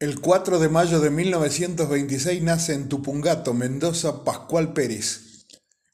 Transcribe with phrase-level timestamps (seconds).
[0.00, 5.44] El 4 de mayo de 1926 nace en Tupungato, Mendoza, Pascual Pérez,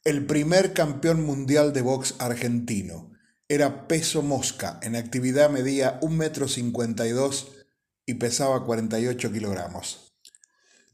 [0.04, 3.12] el primer campeón mundial de box argentino.
[3.48, 7.64] Era peso mosca, en actividad medía 1,52 m
[8.04, 10.12] y pesaba 48 kilogramos.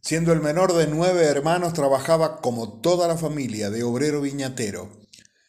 [0.01, 4.89] Siendo el menor de nueve hermanos, trabajaba como toda la familia de obrero viñatero.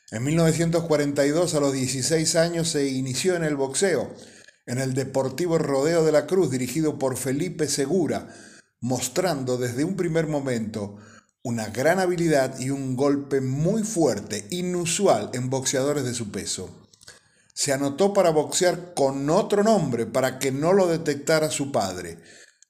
[0.09, 4.12] En 1942, a los 16 años, se inició en el boxeo
[4.72, 8.30] en el Deportivo Rodeo de la Cruz, dirigido por Felipe Segura,
[8.80, 10.95] mostrando desde un primer momento
[11.44, 16.70] una gran habilidad y un golpe muy fuerte, inusual en boxeadores de su peso.
[17.54, 22.20] Se anotó para boxear con otro nombre para que no lo detectara su padre.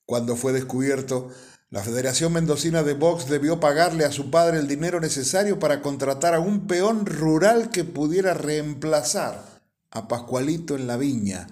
[0.08, 1.30] Cuando fue descubierto,
[1.70, 6.34] la Federación Mendocina de Box debió pagarle a su padre el dinero necesario para contratar
[6.34, 9.62] a un peón rural que pudiera reemplazar
[9.92, 11.48] a Pascualito en la viña,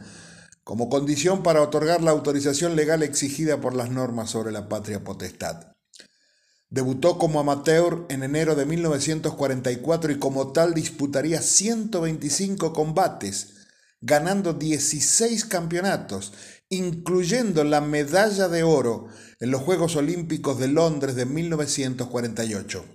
[0.69, 5.73] como condición para otorgar la autorización legal exigida por las normas sobre la patria potestad.
[6.69, 13.55] Debutó como amateur en enero de 1944 y como tal disputaría 125 combates,
[13.99, 16.33] ganando 16 campeonatos,
[16.69, 19.07] incluyendo la medalla de oro
[19.39, 22.85] en los Juegos Olímpicos de Londres de 1948.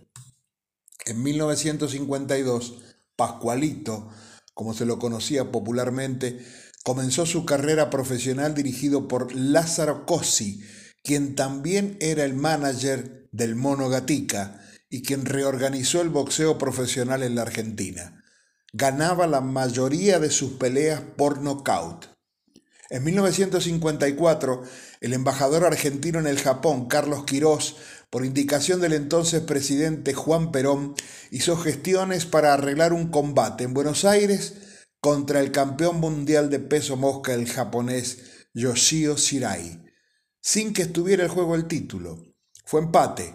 [1.07, 2.75] En 1952,
[3.17, 4.11] Pascualito,
[4.55, 6.39] como se lo conocía popularmente,
[6.85, 10.63] Comenzó su carrera profesional dirigido por Lázaro Cosi,
[11.03, 17.37] quien también era el manager del Mono Gatica y quien reorganizó el boxeo profesional en
[17.37, 18.23] la Argentina.
[18.75, 22.07] Ganaba la mayoría de sus peleas por nocaut.
[22.91, 24.63] En 1954,
[25.01, 27.77] el embajador argentino en el Japón, Carlos Quirós,
[28.11, 30.95] por indicación del entonces presidente Juan Perón,
[31.31, 34.55] hizo gestiones para arreglar un combate en Buenos Aires
[35.05, 39.85] contra el campeón mundial de peso mosca, el japonés Yoshio Shirai,
[40.41, 42.25] sin que estuviera el juego el título.
[42.65, 43.35] Fue empate.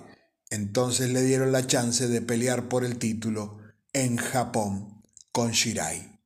[0.49, 3.59] Entonces le dieron la chance de pelear por el título
[3.93, 6.19] en Japón con Shirai.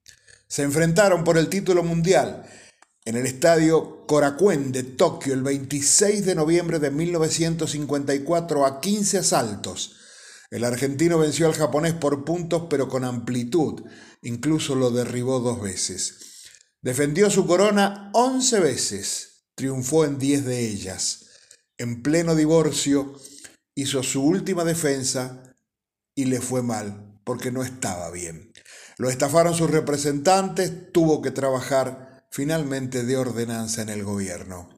[0.47, 2.45] Se enfrentaron por el título mundial
[3.03, 9.97] en el estadio Korakuen de Tokio el 26 de noviembre de 1954 a 15 asaltos.
[10.53, 13.81] El argentino venció al japonés por puntos pero con amplitud
[14.21, 16.43] incluso lo derribó dos veces.
[16.79, 21.25] Defendió su corona once veces, triunfó en diez de ellas.
[21.79, 23.19] En pleno divorcio,
[23.73, 25.55] hizo su última defensa
[26.13, 28.53] y le fue mal, porque no estaba bien.
[28.99, 34.69] Lo estafaron sus representantes, tuvo que trabajar finalmente de ordenanza en el gobierno.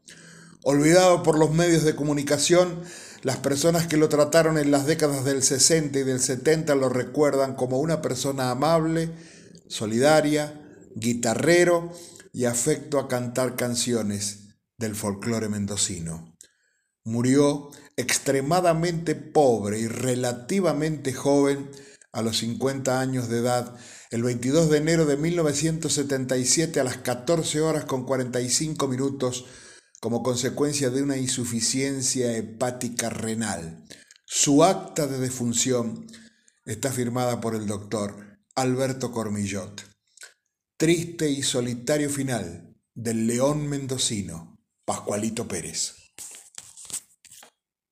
[0.63, 2.81] Olvidado por los medios de comunicación,
[3.25, 7.55] las personas que lo trataron en las décadas del 60 y del 70 lo recuerdan
[7.55, 9.09] como una persona amable,
[9.67, 10.61] solidaria,
[10.95, 11.91] guitarrero
[12.33, 16.37] y afecto a cantar canciones del folclore mendocino.
[17.03, 21.71] Murió extremadamente pobre y relativamente joven
[22.11, 23.75] a los 50 años de edad
[24.11, 29.45] el 22 de enero de 1977 a las 14 horas con 45 minutos
[29.99, 33.85] como consecuencia de una insuficiencia hepática renal.
[34.25, 36.07] Su acta de defunción
[36.65, 39.85] está firmada por el doctor Alberto Cormillot.
[40.77, 46.04] Triste y solitario final del león mendocino, Pascualito Pérez.